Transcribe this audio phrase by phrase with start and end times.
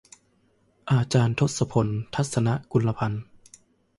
[0.89, 3.23] อาจารย์ทศพล ทรรศนกุลพันธ์